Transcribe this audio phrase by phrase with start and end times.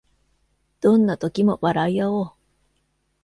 [0.79, 2.31] どんな時も笑いあおう